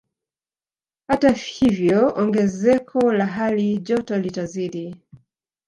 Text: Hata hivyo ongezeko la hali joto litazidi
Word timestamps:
Hata 1.09 1.31
hivyo 1.31 2.13
ongezeko 2.17 3.13
la 3.13 3.25
hali 3.35 3.77
joto 3.77 4.17
litazidi 4.17 4.95